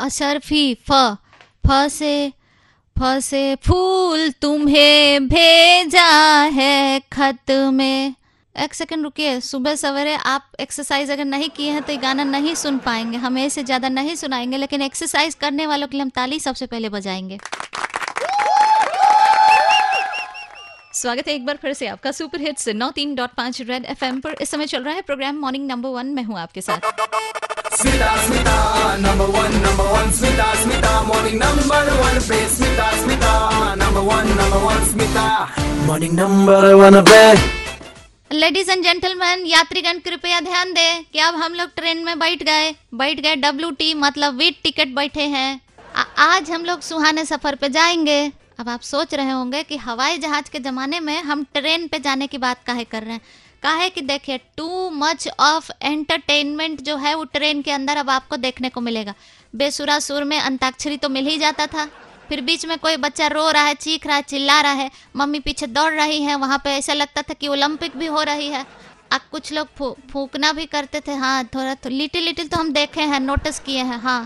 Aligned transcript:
अशरफी 0.00 0.74
फ 0.82 0.92
फ 1.66 1.86
से 1.90 2.32
फ 2.96 3.18
से 3.22 3.54
फूल 3.64 4.30
तुम्हें 4.42 5.28
भेजा 5.28 6.08
है 6.52 7.00
खत 7.12 7.50
में। 7.72 8.14
एक 8.54 8.74
सेकंड 8.74 9.02
रुकिए, 9.04 9.40
सुबह 9.40 9.74
सवेरे 9.74 10.14
आप 10.14 10.46
एक्सरसाइज 10.60 11.10
अगर 11.10 11.24
नहीं 11.24 11.48
किए 11.50 11.70
हैं 11.70 11.82
तो 11.82 11.92
ये 11.92 11.98
गाना 11.98 12.24
नहीं 12.24 12.54
सुन 12.54 12.78
पाएँगे, 12.78 13.18
हम 13.18 13.38
ऐसे 13.38 13.62
ज़्यादा 13.64 13.88
नहीं 13.88 14.14
सुनाएँगे, 14.16 14.56
लेकिन 14.56 14.82
एक्सरसाइज 14.82 15.34
करने 15.34 15.66
वालों 15.66 15.88
के 15.88 15.96
लिए 15.96 16.02
हम 16.02 16.10
ताली 16.10 16.40
सबसे 16.40 16.66
पहले 16.66 16.88
बजाएँगे। 16.88 17.38
स्वागत 20.94 21.28
है 21.28 21.34
एक 21.34 21.46
बार 21.46 21.56
फिर 21.56 21.72
से 21.72 21.86
आपका 21.86 22.10
सुपर 22.12 22.40
हिट्स 22.40 22.68
नौ 22.68 22.90
तीन 22.90 23.14
डॉट 23.14 23.30
पाँच 23.36 23.60
रेड 23.62 23.84
एफएम 23.86 24.20
पर। 24.20 24.36
इस 24.40 24.50
समय 24.50 24.66
चल 24.66 24.82
रहा 24.84 24.94
है 24.94 25.02
प्रोग्राम 25.02 25.38
मॉर्निंग 25.40 25.66
नंबर 25.66 25.88
वन, 25.88 26.06
मैं 26.06 26.24
हूँ 26.24 26.38
आपके 26.38 26.60
साथ। 26.60 27.39
Smita, 27.70 28.08
Smita, 28.26 29.00
number 29.00 29.26
one, 29.30 29.52
number 29.62 29.84
one, 29.96 30.08
Smita, 30.10 30.46
Smita, 30.62 30.90
morning 31.06 31.38
number 31.38 31.62
one, 32.06 32.18
play 32.28 32.44
Smita, 32.56 32.86
Smita, 33.02 33.32
number 33.78 34.02
one, 34.02 34.28
number 34.36 34.58
one, 34.70 34.82
Smita, 34.90 35.86
morning 35.86 36.14
number 36.14 36.76
one, 36.76 37.04
play. 37.04 37.34
Ladies 38.32 38.70
and 38.70 38.82
gentleman 38.82 39.40
यात्रीगण 39.46 39.98
कृपया 40.04 40.38
ध्यान 40.40 40.72
दें 40.72 41.04
कि 41.12 41.18
अब 41.28 41.34
हम 41.42 41.54
लोग 41.60 41.68
ट्रेन 41.76 42.04
में 42.04 42.18
बैठ 42.18 42.42
गए 42.48 42.70
बैठ 43.00 43.20
गए 43.20 43.34
डब्ल्यू 43.44 43.70
टी 43.78 43.92
मतलब 44.02 44.36
विद 44.38 44.54
टिकट 44.64 44.94
बैठे 44.94 45.22
हैं 45.32 45.60
आ, 45.96 46.02
आज 46.26 46.50
हम 46.50 46.64
लोग 46.64 46.80
सुहाने 46.88 47.24
सफ़र 47.24 47.54
पे 47.62 47.68
जाएँगे 47.76 48.20
अब 48.60 48.68
आप 48.68 48.80
सोच 48.80 49.14
रहे 49.14 49.30
होंगे 49.30 49.62
कि 49.62 49.76
हवाई 49.76 50.18
जहाज़ 50.18 50.50
के 50.50 50.58
जमाने 50.58 50.98
में 51.00 51.22
हम 51.22 51.44
ट्रेन 51.44 51.86
पे 51.88 51.98
जाने 51.98 52.26
की 52.26 52.38
बात 52.38 52.62
काहे 52.66 52.84
कर 52.84 53.02
रहे 53.02 53.12
हैं? 53.12 53.20
काहे 53.62 53.88
कि 53.90 54.00
देखिए 54.00 54.38
टू 54.56 54.90
मच 54.90 55.28
ऑफ़ 55.40 55.70
एंटरटेनमेंट 55.82 56.82
जो 56.82 56.96
है 56.96 57.14
वो 57.14 57.24
ट्रेन 57.24 57.62
के 57.62 57.72
अंदर 57.72 57.96
अब 57.96 58.10
आपको 58.10 58.36
देखने 58.36 58.68
को 58.68 58.80
मिलेगा। 58.80 59.14
बेसुरा 59.56 59.98
सुर 59.98 60.24
में 60.24 60.38
अंताक्षरी 60.38 60.96
तो 60.96 61.08
मिल 61.08 61.26
ही 61.26 61.38
जाता 61.38 61.66
था। 61.66 61.84
फिर 62.28 62.40
बीच 62.40 62.66
में 62.66 62.76
कोई 62.78 62.96
बच्चा 62.96 63.26
रो 63.26 63.50
रहा 63.50 63.62
है, 63.62 63.74
चीख 63.74 64.06
रहा 64.06 64.16
है, 64.16 64.22
चिल्ला 64.22 64.60
रहा 64.60 64.72
है, 64.72 64.90
मम्मी 65.16 65.40
पीछे 65.40 65.66
दौड़ 65.66 65.92
रही 65.92 66.22
है, 66.22 66.34
वहाँ 66.34 66.58
पे 66.64 66.70
ऐसा 66.70 66.92
लगता 66.92 67.22
था 67.22 67.34
कि 67.34 67.48
ओलंपिक 67.48 67.96
भी 67.96 68.06
हो 68.06 68.22
रही 68.22 68.48
है। 68.48 68.66
अब 69.12 69.20
कुछ 69.32 69.52
लोग 69.52 69.96
फूकना 70.10 70.52
भी 70.52 70.66
करते 70.66 71.00
थे। 71.00 71.12
हाँ 71.12 71.44
थोड़ा 71.44 71.74
तो 71.74 71.90
लिटिल 71.90 72.24
लिटिल 72.24 72.48
तो 72.48 72.56
हम 72.56 72.72
देखे 72.72 73.02
हैं 73.02 73.20
नोटिस 73.20 73.58
किए 73.58 73.82
हैं 73.82 73.98
हाँ। 73.98 74.22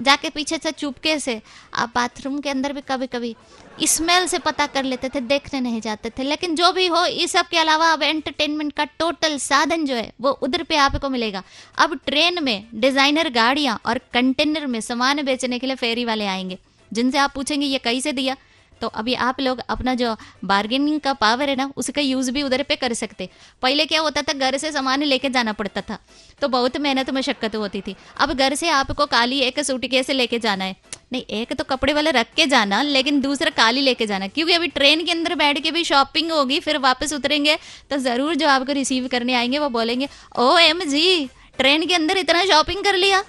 जाके 0.00 0.30
पीछे 0.30 0.58
से 0.58 0.70
चुपके 0.72 1.18
से, 1.18 1.42
आप 1.74 1.92
बाथरूम 1.94 2.40
के 2.40 2.50
अंदर 2.50 2.72
भी 2.72 2.80
कभी 2.80 3.06
कभी 3.06 3.36
स्मेल 3.82 4.26
से 4.26 4.38
पता 4.38 4.66
कर 4.66 4.84
लेते 4.84 5.08
थे, 5.08 5.20
देखने 5.20 5.60
नहीं 5.60 5.80
जाते 5.80 6.10
थे। 6.10 6.22
लेकिन 6.22 6.54
जो 6.54 6.72
भी 6.72 6.86
हो, 6.86 7.04
इस 7.06 7.32
सब 7.32 7.46
के 7.46 7.58
अलावा 7.58 7.92
अब 7.92 8.02
एंटरटेनमेंट 8.02 8.72
का 8.72 8.84
टोटल 8.84 9.38
साधन 9.38 9.86
जो 9.86 9.94
है, 9.94 10.12
वो 10.20 10.30
उधर 10.30 10.62
पे 10.62 10.76
आपको 10.76 11.08
मिलेगा। 11.08 11.42
अब 11.78 12.00
ट्रेन 12.06 12.44
में 12.44 12.66
डिज़ाइनर 12.74 13.28
गाड़ियाँ 13.28 13.80
और 13.86 14.00
कंटेनर 14.12 14.66
में 14.66 14.80
सामान 14.80 15.22
बेचने 15.22 15.58
के 15.58 15.66
लिए 15.66 15.76
फेरी 15.76 16.04
वाले 16.04 16.26
आएँगे। 16.26 16.58
जिनसे 16.92 17.18
आप 17.18 17.32
पूछेंगे, 17.34 17.66
ये 17.66 17.78
कैसे 17.78 18.12
दिया? 18.12 18.36
तो 18.84 18.88
अभी 18.90 19.14
आप 19.24 19.40
लोग 19.40 19.60
अपना 19.68 19.94
जो 19.94 20.14
बार्गेनिंग 20.44 21.00
का 21.00 21.12
पावर 21.12 21.48
है 21.48 21.54
ना, 21.56 21.70
उसका 21.76 22.02
यूज़ 22.02 22.30
भी 22.30 22.42
उधर 22.42 22.62
पे 22.62 22.76
कर 22.76 22.92
सकते। 22.94 23.28
पहले 23.62 23.84
क्या 23.86 24.00
होता 24.00 24.22
था, 24.22 24.32
घर 24.32 24.56
से 24.56 24.72
सामान 24.72 25.02
लेके 25.02 25.28
जाना 25.30 25.52
पड़ता 25.52 25.80
था। 25.80 25.98
तो 26.40 26.48
बहुत 26.48 26.76
मेहनत 26.76 27.10
मशक्कत 27.10 27.54
होती 27.56 27.80
थी। 27.80 27.94
अब 28.16 28.32
घर 28.32 28.54
से 28.54 28.68
आपको 28.70 29.06
काली 29.06 29.38
एक 29.40 29.60
सूटकेस 29.60 30.10
लेके 30.10 30.38
जाना 30.38 30.64
है। 30.64 30.76
नहीं, 31.12 31.22
एक 31.32 31.52
तो 31.52 31.64
कपड़े 31.64 31.92
वाले 31.92 32.10
रख 32.10 32.34
के 32.36 32.46
जाना, 32.46 32.82
लेकिन 32.82 33.20
दूसरा 33.20 33.50
काली 33.50 33.80
लेके 33.80 34.06
जाना। 34.06 34.26
क्योंकि 34.28 34.52
अभी 34.52 34.68
ट्रेन 34.68 35.04
के 35.04 35.12
अंदर 35.12 35.34
बैठ 35.34 35.58
के 35.58 35.70
भी 35.70 35.84
शॉपिंग 35.84 36.32
होगी, 36.32 36.60
फिर 36.60 36.78
वापस 36.80 37.12
उतरेंगे 37.12 37.56
तो 37.90 37.96
ज़रूर 37.98 38.34
जो 38.34 38.48
आपको 38.48 38.72
रिसीव 38.72 39.08
करने 39.08 39.34
आएँगे, 39.34 39.58
वो 39.58 39.68
बोलेंगे, 39.70 40.08
ओ 40.38 40.56
एम 40.58 40.84
जी 40.86 41.28
ट्रेन 41.58 41.86
के 41.86 41.94
अंदर 41.94 42.18
इतना 42.18 42.44
शॉपिंग 42.44 42.84
कर 42.84 42.96
लिया? 42.96 43.24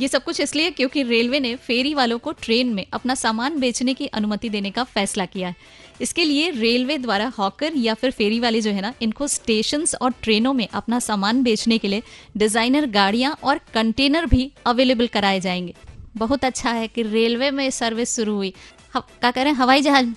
ये 0.00 0.08
सब 0.08 0.24
कुछ 0.24 0.40
इसलिए 0.40 0.70
क्योंकि 0.70 1.02
रेलवे 1.02 1.40
ने 1.40 1.56
फेरी 1.56 1.94
वालों 1.94 2.18
को 2.18 2.32
ट्रेन 2.32 2.68
में 2.68 2.86
अपना 2.92 3.14
सामान 3.14 3.60
बेचने 3.60 3.94
की 3.94 4.06
अनुमति 4.06 4.48
देने 4.48 4.70
का 4.70 4.84
फैसला 4.84 5.26
किया 5.26 5.48
है। 5.48 5.56
इसके 6.00 6.24
लिए 6.24 6.50
रेलवे 6.50 6.98
द्वारा 6.98 7.32
हॉकर 7.38 7.72
या 7.76 7.94
फिर 7.94 8.10
फेरी 8.10 8.40
वाले 8.40 8.60
जो 8.60 8.70
है 8.70 8.80
ना, 8.80 8.94
इनको 9.02 9.26
स्टेशन 9.26 9.84
और 10.02 10.14
ट्रेनों 10.22 10.52
में 10.52 10.68
अपना 10.72 10.98
सामान 10.98 11.42
बेचने 11.42 11.78
के 11.78 11.88
लिए 11.88 12.02
डिज़ाइनर 12.36 12.86
गाड़ियाँ 12.86 13.38
और 13.42 13.60
कंटेनर 13.74 14.26
भी 14.26 14.52
अवेलेबल 14.66 15.06
कराए 15.06 15.40
जाएँगे। 15.40 15.74
बहुत 16.16 16.44
अच्छा 16.44 16.70
है 16.70 16.88
कि 16.88 17.02
रेलवे 17.02 17.50
में 17.50 17.70
सर्विस 17.70 18.16
शुरू 18.16 18.34
हुई। 18.34 18.54
ह- 18.96 19.00
क्या 19.00 19.30
करें 19.30 19.52
हवाई 19.52 19.80
जहाज़। 19.80 20.08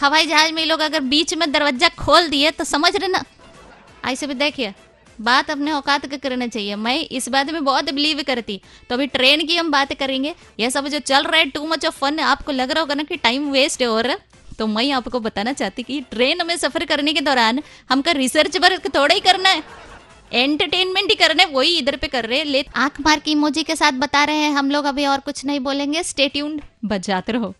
हवाई 0.00 0.26
जहाज़ 0.26 0.52
में 0.52 0.66
लोग 0.66 0.80
अगर 0.80 1.00
बीच 1.00 1.34
में 1.34 1.52
दरवाज़ा 1.52 1.88
खोल 1.88 2.28
दिए 2.28 2.50
तो 2.50 2.64
समझ 2.64 2.96
रहे 2.96 3.08
ना? 3.08 3.24
ऐसे 4.04 4.26
भी 4.26 4.34
देखिए। 4.34 4.74
बात 5.20 5.50
अपने 5.50 5.72
औकात 5.72 6.06
का 6.06 6.16
करना 6.16 6.46
चाहिए। 6.46 6.76
मैं 6.76 6.96
इस 6.98 7.28
बात 7.28 7.50
में 7.50 7.64
बहुत 7.64 7.90
बिलीव 7.92 8.22
करती। 8.26 8.60
तो 8.88 8.94
अभी 8.94 9.06
ट्रेन 9.06 9.46
की 9.46 9.56
हम 9.56 9.70
बात 9.70 9.92
करेंगे। 9.92 10.34
ये 10.60 10.70
सब 10.70 10.88
जो 10.88 10.98
चल 10.98 11.24
रहा 11.24 11.36
है 11.36 11.50
टू 11.50 11.66
मच 11.66 11.86
ऑफ़ 11.86 11.98
फन 11.98 12.18
आपको 12.20 12.52
लग 12.52 12.70
रहा 12.70 12.80
होगा 12.80 12.94
ना 12.94 13.02
कि 13.02 13.16
टाइम 13.16 13.50
वेस्ट 13.50 13.82
है 13.82 13.88
और 13.88 14.14
तो 14.58 14.66
मैं 14.66 14.90
आपको 14.92 15.20
बताना 15.20 15.52
चाहती 15.52 15.82
कि 15.82 16.00
ट्रेन 16.10 16.46
में 16.46 16.56
सफ़र 16.56 16.84
करने 16.84 17.12
के 17.12 17.20
दौरान 17.20 17.60
हमका 17.90 18.12
रिसर्च 18.12 18.56
वर्क 18.56 18.94
थोड़ा 18.94 19.14
ही 19.14 19.20
करना 19.20 19.48
है। 19.48 19.62
एंटरटेनमेंट 20.32 21.10
ही 21.10 21.14
करना 21.16 21.42
है 21.42 21.48
वही 21.50 21.78
इधर 21.78 21.96
पे 21.96 22.08
कर 22.08 22.26
रहे 22.26 22.38
हैं। 22.38 22.44
ले 22.44 22.64
आँख 22.76 23.00
मार 23.00 23.18
की 23.18 23.32
इमोजी 23.32 23.62
के 23.62 23.76
साथ 23.76 23.92
बता 23.92 24.24
रहे 24.24 24.36
हैं। 24.36 24.52
हम 24.52 24.70
लोग 24.70 24.84
अभी 24.84 25.06
और 25.06 25.20
कुछ 25.20 25.44
नहीं 25.44 25.60
बोलेंगे। 25.60 26.02
स्टे 26.02 26.28
ट्यून्ड 26.28 26.60
बजाते 26.84 27.32
रहो। 27.32 27.54